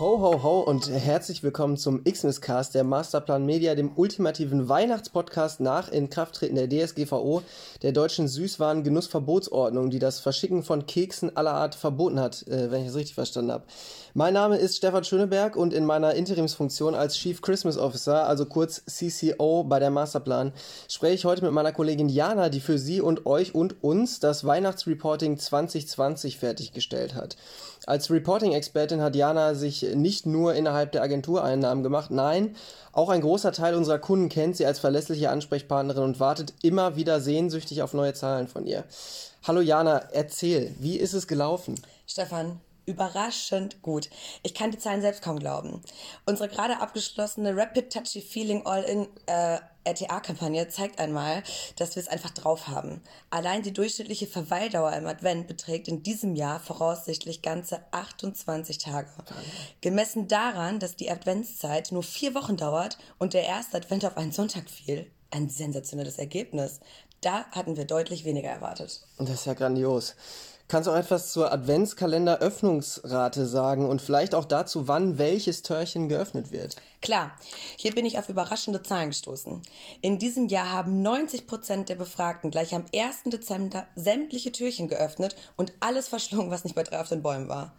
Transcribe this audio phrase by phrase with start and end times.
[0.00, 5.88] Ho, ho, ho und herzlich willkommen zum Xmas-Cast, der Masterplan Media, dem ultimativen Weihnachtspodcast nach
[5.88, 7.42] Inkrafttreten der DSGVO,
[7.82, 12.86] der deutschen Süßwaren-Genussverbotsordnung, die das Verschicken von Keksen aller Art verboten hat, äh, wenn ich
[12.86, 13.64] das richtig verstanden habe.
[14.14, 18.84] Mein Name ist Stefan Schöneberg und in meiner Interimsfunktion als Chief Christmas Officer, also kurz
[18.86, 20.52] CCO bei der Masterplan,
[20.88, 24.44] spreche ich heute mit meiner Kollegin Jana, die für Sie und euch und uns das
[24.44, 27.36] Weihnachtsreporting 2020 fertiggestellt hat.
[27.86, 32.56] Als Reporting-Expertin hat Jana sich nicht nur innerhalb der Agentureinnahmen gemacht, nein,
[32.92, 37.20] auch ein großer Teil unserer Kunden kennt sie als verlässliche Ansprechpartnerin und wartet immer wieder
[37.20, 38.84] sehnsüchtig auf neue Zahlen von ihr.
[39.46, 41.74] Hallo Jana, erzähl, wie ist es gelaufen?
[42.06, 44.08] Stefan, überraschend gut.
[44.42, 45.82] Ich kann die Zahlen selbst kaum glauben.
[46.26, 51.42] Unsere gerade abgeschlossene Rapid Touchy Feeling All-In äh, RTA-Kampagne zeigt einmal,
[51.76, 53.00] dass wir es einfach drauf haben.
[53.30, 59.08] Allein die durchschnittliche Verweildauer im Advent beträgt in diesem Jahr voraussichtlich ganze 28 Tage.
[59.80, 64.32] Gemessen daran, dass die Adventszeit nur vier Wochen dauert und der erste Advent auf einen
[64.32, 66.80] Sonntag fiel, ein sensationelles Ergebnis.
[67.20, 69.00] Da hatten wir deutlich weniger erwartet.
[69.18, 70.14] Das ist ja grandios.
[70.68, 76.52] Kannst du auch etwas zur Adventskalender-Öffnungsrate sagen und vielleicht auch dazu, wann welches Türchen geöffnet
[76.52, 76.76] wird?
[77.00, 77.32] Klar,
[77.78, 79.62] hier bin ich auf überraschende Zahlen gestoßen.
[80.02, 83.30] In diesem Jahr haben 90 Prozent der Befragten gleich am 1.
[83.32, 87.72] Dezember sämtliche Türchen geöffnet und alles verschlungen, was nicht bei drei auf den Bäumen war.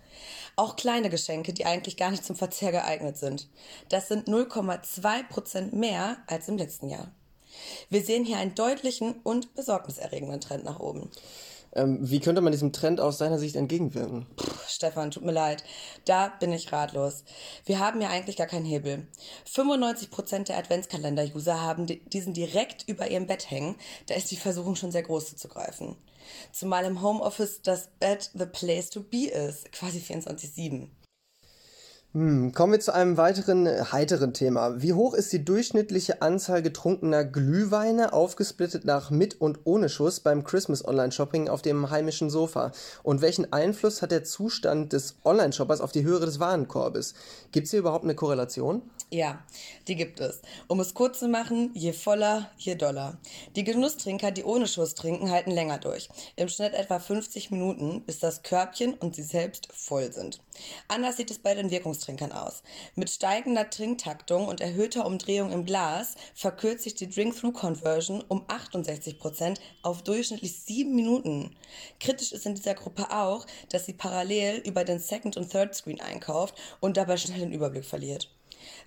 [0.56, 3.50] Auch kleine Geschenke, die eigentlich gar nicht zum Verzehr geeignet sind.
[3.90, 7.12] Das sind 0,2 Prozent mehr als im letzten Jahr.
[7.90, 11.12] Wir sehen hier einen deutlichen und besorgniserregenden Trend nach oben.
[11.74, 14.26] Ähm, wie könnte man diesem Trend aus seiner Sicht entgegenwirken?
[14.36, 15.64] Puh, Stefan, tut mir leid.
[16.06, 17.24] Da bin ich ratlos.
[17.66, 19.08] Wir haben ja eigentlich gar keinen Hebel.
[19.48, 23.76] 95% der Adventskalender-User haben diesen direkt über ihrem Bett hängen.
[24.08, 25.96] Da ist die Versuchung schon sehr groß zuzugreifen.
[26.52, 29.72] Zumal im Homeoffice das Bett the place to be ist.
[29.72, 30.88] Quasi 24-7.
[32.12, 34.82] Hm, kommen wir zu einem weiteren äh, heiteren Thema.
[34.82, 40.44] Wie hoch ist die durchschnittliche Anzahl getrunkener Glühweine, aufgesplittet nach mit und ohne Schuss beim
[40.44, 42.72] Christmas Online-Shopping auf dem heimischen Sofa?
[43.04, 47.14] Und welchen Einfluss hat der Zustand des Online-Shoppers auf die Höhe des Warenkorbes?
[47.52, 48.82] Gibt es hier überhaupt eine Korrelation?
[49.12, 49.44] Ja,
[49.88, 50.42] die gibt es.
[50.68, 53.18] Um es kurz zu machen, je voller, je doller.
[53.56, 56.10] Die Genusstrinker, die ohne Schuss trinken, halten länger durch.
[56.36, 60.42] Im Schnitt etwa 50 Minuten, bis das Körbchen und sie selbst voll sind.
[60.88, 62.64] Anders sieht es bei den Wirkungstrinkern aus.
[62.96, 70.04] Mit steigender Trinktaktung und erhöhter Umdrehung im Glas verkürzt sich die Drink-Through-Conversion um 68% auf
[70.04, 71.56] durchschnittlich 7 Minuten.
[72.00, 76.56] Kritisch ist in dieser Gruppe auch, dass sie parallel über den Second- und Third-Screen einkauft
[76.80, 78.30] und dabei schnell den Überblick verliert.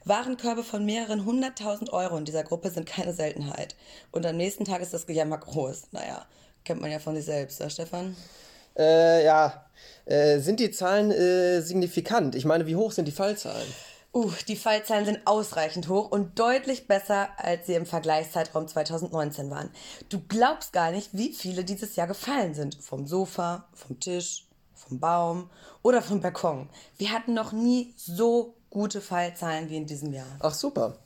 [0.04, 3.76] Warenkörbe von mehreren hunderttausend Euro in dieser Gruppe sind keine Seltenheit.
[4.10, 5.92] Und am nächsten Tag ist das Gejammer groß.
[5.92, 6.26] Naja,
[6.64, 8.16] kennt man ja von sich selbst, ja, Stefan?
[8.76, 9.66] Äh, ja.
[10.04, 12.34] Äh, sind die Zahlen äh, signifikant?
[12.34, 13.66] Ich meine, wie hoch sind die Fallzahlen?
[14.14, 19.70] Uh, die Fallzahlen sind ausreichend hoch und deutlich besser, als sie im Vergleichszeitraum 2019 waren.
[20.10, 22.74] Du glaubst gar nicht, wie viele dieses Jahr gefallen sind.
[22.74, 25.48] Vom Sofa, vom Tisch, vom Baum
[25.82, 26.68] oder vom Balkon.
[26.98, 30.26] Wir hatten noch nie so gute Fallzahlen wie in diesem Jahr.
[30.40, 30.98] Ach super.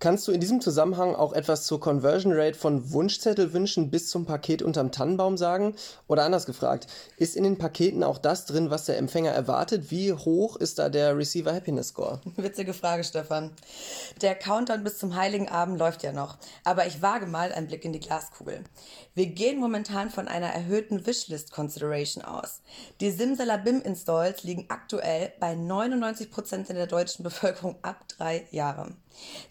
[0.00, 4.62] Kannst du in diesem Zusammenhang auch etwas zur Conversion Rate von Wunschzettelwünschen bis zum Paket
[4.62, 5.74] unterm Tannenbaum sagen?
[6.06, 6.86] Oder anders gefragt,
[7.16, 9.90] ist in den Paketen auch das drin, was der Empfänger erwartet?
[9.90, 12.20] Wie hoch ist da der Receiver Happiness Score?
[12.36, 13.50] Witzige Frage, Stefan.
[14.22, 17.84] Der Countdown bis zum Heiligen Abend läuft ja noch, aber ich wage mal einen Blick
[17.84, 18.62] in die Glaskugel.
[19.16, 22.60] Wir gehen momentan von einer erhöhten Wishlist Consideration aus.
[23.00, 28.96] Die Simsalabim Installs liegen aktuell bei 99% in der deutschen Bevölkerung ab drei Jahren.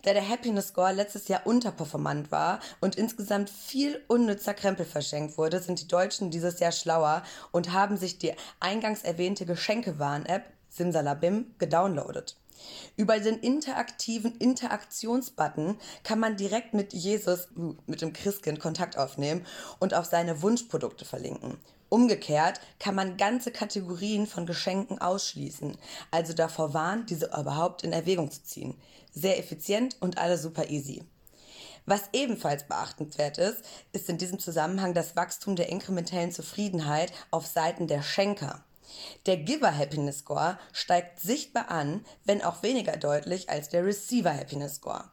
[0.03, 5.59] Da der Happiness Score letztes Jahr unterperformant war und insgesamt viel unnützer Krempel verschenkt wurde,
[5.59, 12.37] sind die Deutschen dieses Jahr schlauer und haben sich die eingangs erwähnte Geschenkewarn-App Simsalabim gedownloadet.
[12.97, 17.47] Über den interaktiven Interaktionsbutton kann man direkt mit Jesus,
[17.87, 19.43] mit dem Christkind, Kontakt aufnehmen
[19.79, 21.57] und auf seine Wunschprodukte verlinken.
[21.89, 25.77] Umgekehrt kann man ganze Kategorien von Geschenken ausschließen,
[26.11, 28.75] also davor warnen, diese überhaupt in Erwägung zu ziehen.
[29.13, 31.03] Sehr effizient und alles super easy.
[31.85, 33.61] Was ebenfalls beachtenswert ist,
[33.93, 38.65] ist in diesem Zusammenhang das Wachstum der inkrementellen Zufriedenheit auf Seiten der Schenker.
[39.25, 44.75] Der Giver Happiness Score steigt sichtbar an, wenn auch weniger deutlich als der Receiver Happiness
[44.75, 45.05] Score.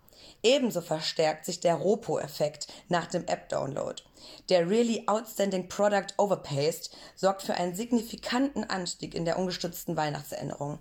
[0.42, 4.02] Ebenso verstärkt sich der ROPO-Effekt nach dem App-Download.
[4.48, 10.78] Der Really Outstanding Product Overpaste sorgt für einen signifikanten Anstieg in der ungestützten Weihnachtserinnerung.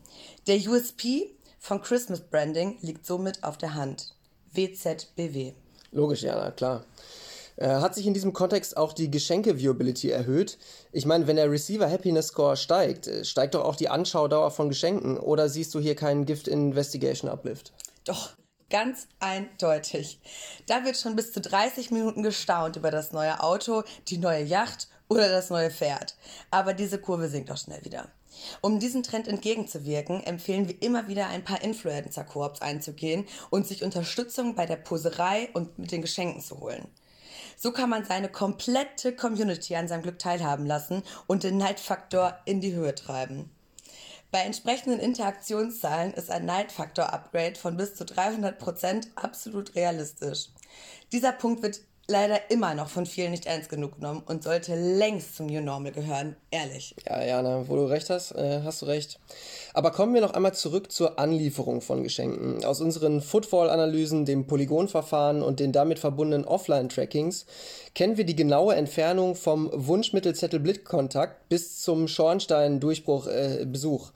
[0.47, 4.13] Der USP von Christmas Branding liegt somit auf der Hand.
[4.51, 5.53] WZBW.
[5.91, 6.86] Logisch, ja, klar.
[7.56, 10.57] Äh, hat sich in diesem Kontext auch die Geschenke-Viewability erhöht?
[10.91, 14.69] Ich meine, wenn der Receiver Happiness Score steigt, äh, steigt doch auch die Anschaudauer von
[14.69, 15.18] Geschenken.
[15.18, 17.71] Oder siehst du hier keinen Gift Investigation Uplift?
[18.06, 18.31] Doch,
[18.69, 20.19] ganz eindeutig.
[20.68, 24.88] Da wird schon bis zu 30 Minuten gestaunt über das neue Auto, die neue Yacht
[25.07, 26.15] oder das neue Pferd.
[26.51, 28.10] Aber diese Kurve sinkt auch schnell wieder.
[28.62, 34.56] Um diesem Trend entgegenzuwirken, empfehlen wir immer wieder ein paar Influencer-Koops einzugehen und sich Unterstützung
[34.56, 36.88] bei der Poserei und mit den Geschenken zu holen.
[37.57, 42.62] So kann man seine komplette Community an seinem Glück teilhaben lassen und den Neidfaktor in
[42.62, 43.51] die Höhe treiben.
[44.33, 50.47] Bei entsprechenden Interaktionszahlen ist ein Neidfaktor-Upgrade von bis zu 300% absolut realistisch.
[51.12, 55.38] Dieser Punkt wird leider immer noch von vielen nicht ernst genug genommen und sollte längst
[55.38, 56.35] zum New Normal gehören.
[56.51, 56.95] Ehrlich.
[57.07, 59.19] Ja, Jana, wo du recht hast, äh, hast du recht.
[59.73, 62.65] Aber kommen wir noch einmal zurück zur Anlieferung von Geschenken.
[62.65, 67.45] Aus unseren Footfall-Analysen, dem Polygonverfahren und den damit verbundenen Offline-Trackings
[67.95, 74.09] kennen wir die genaue Entfernung vom Wunschmittelzettel-Blickkontakt bis zum Schornstein-Durchbruch-Besuch.
[74.09, 74.13] Äh,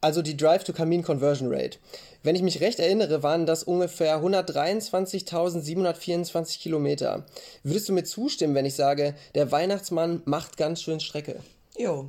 [0.00, 1.78] also die Drive-to-Kamin-Conversion-Rate.
[2.22, 7.24] Wenn ich mich recht erinnere, waren das ungefähr 123.724 Kilometer.
[7.62, 11.40] Würdest du mir zustimmen, wenn ich sage, der Weihnachtsmann macht ganz schön Strecke?
[11.76, 12.08] Jo.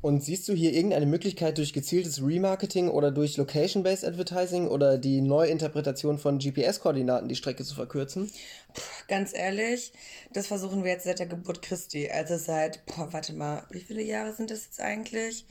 [0.00, 5.20] Und siehst du hier irgendeine Möglichkeit durch gezieltes Remarketing oder durch Location-Based Advertising oder die
[5.20, 8.28] Neuinterpretation von GPS-Koordinaten die Strecke zu verkürzen?
[8.74, 9.92] Puh, ganz ehrlich,
[10.32, 12.10] das versuchen wir jetzt seit der Geburt Christi.
[12.10, 15.46] Also seit, boah, warte mal, wie viele Jahre sind das jetzt eigentlich?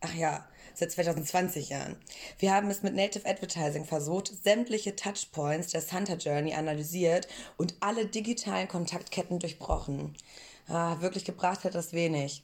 [0.00, 1.96] Ach ja, seit 2020 Jahren.
[2.38, 8.06] Wir haben es mit Native Advertising versucht, sämtliche Touchpoints der Santa Journey analysiert und alle
[8.06, 10.16] digitalen Kontaktketten durchbrochen.
[10.68, 12.42] Ah, wirklich gebracht hat das wenig.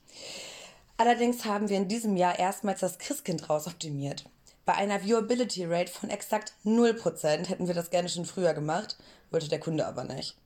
[0.97, 4.25] Allerdings haben wir in diesem Jahr erstmals das Christkind rausoptimiert.
[4.65, 8.97] Bei einer Viewability Rate von exakt 0% hätten wir das gerne schon früher gemacht,
[9.31, 10.37] wollte der Kunde aber nicht.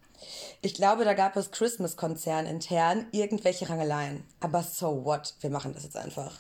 [0.61, 4.25] Ich glaube, da gab es Christmas-Konzern intern irgendwelche Rangeleien.
[4.41, 5.35] Aber so what?
[5.41, 6.37] Wir machen das jetzt einfach.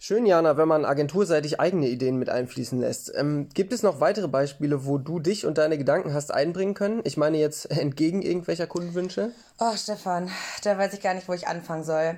[0.00, 3.12] Schön, Jana, wenn man agenturseitig eigene Ideen mit einfließen lässt.
[3.16, 7.00] Ähm, gibt es noch weitere Beispiele, wo du dich und deine Gedanken hast einbringen können?
[7.02, 9.32] Ich meine jetzt entgegen irgendwelcher Kundenwünsche?
[9.58, 10.30] Oh, Stefan,
[10.62, 12.14] da weiß ich gar nicht, wo ich anfangen soll.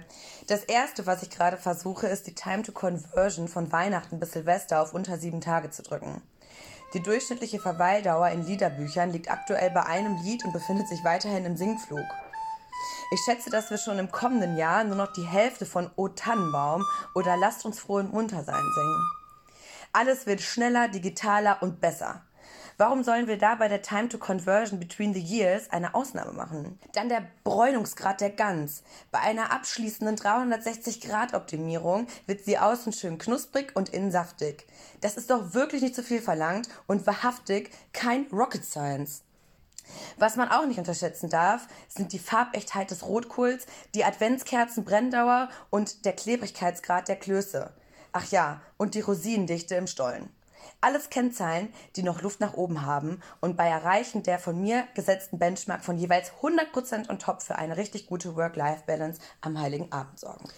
[0.46, 4.82] Das erste, was ich gerade versuche, ist die Time to Conversion von Weihnachten bis Silvester
[4.82, 6.20] auf unter sieben Tage zu drücken.
[6.92, 11.56] Die durchschnittliche Verweildauer in Liederbüchern liegt aktuell bei einem Lied und befindet sich weiterhin im
[11.56, 12.04] Sinkflug.
[13.12, 16.84] Ich schätze, dass wir schon im kommenden Jahr nur noch die Hälfte von O Tannenbaum
[17.16, 19.12] oder Lasst uns froh und munter sein singen.
[19.92, 22.22] Alles wird schneller, digitaler und besser.
[22.78, 26.78] Warum sollen wir da bei der Time to Conversion between the years eine Ausnahme machen?
[26.92, 28.84] Dann der Bräunungsgrad der Gans.
[29.10, 34.68] Bei einer abschließenden 360-Grad-Optimierung wird sie außen schön knusprig und innen saftig.
[35.00, 39.24] Das ist doch wirklich nicht zu viel verlangt und wahrhaftig kein Rocket Science.
[40.19, 46.12] Was man auch nicht unterschätzen darf, sind die Farbechtheit des Rotkohls, die Adventskerzen-Brenndauer und der
[46.12, 47.72] Klebrigkeitsgrad der Klöße.
[48.12, 50.31] Ach ja, und die Rosinendichte im Stollen.
[50.82, 55.38] Alles Kennzahlen, die noch Luft nach oben haben und bei Erreichen der von mir gesetzten
[55.38, 60.48] Benchmark von jeweils 100% on top für eine richtig gute Work-Life-Balance am Heiligen Abend sorgen.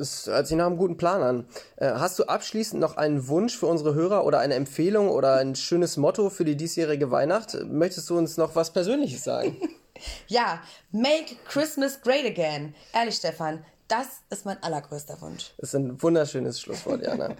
[0.00, 1.46] Das hört sich nach einem guten Plan an.
[1.76, 5.54] Äh, hast du abschließend noch einen Wunsch für unsere Hörer oder eine Empfehlung oder ein
[5.54, 7.58] schönes Motto für die diesjährige Weihnacht?
[7.66, 9.58] Möchtest du uns noch was Persönliches sagen?
[10.26, 12.74] ja, make Christmas great again.
[12.94, 15.52] Ehrlich, Stefan, das ist mein allergrößter Wunsch.
[15.58, 17.30] Das ist ein wunderschönes Schlusswort, Jana.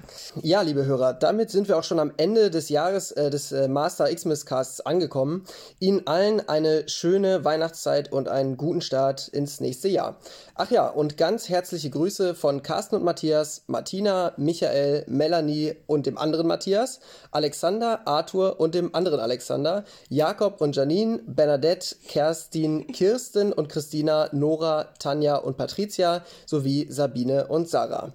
[0.42, 3.68] ja, liebe Hörer, damit sind wir auch schon am Ende des Jahres äh, des äh,
[3.68, 5.44] Master Xmas Casts angekommen.
[5.78, 10.16] Ihnen allen eine schöne Weihnachtszeit und einen guten Start ins nächste Jahr.
[10.56, 16.18] Ach ja, und ganz herzliche Grüße von Carsten und Matthias, Martina, Michael, Melanie und dem
[16.18, 16.98] anderen Matthias,
[17.30, 24.88] Alexander, Arthur und dem anderen Alexander, Jakob und Janine, Bernadette, Kerstin, Kirsten und Christina, Nora,
[24.98, 28.12] Tanja und Patricia sowie Sabine und Sarah.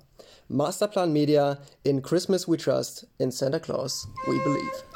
[0.48, 4.95] Masterplan Media in Christmas We Trust, in Santa Claus We Believe.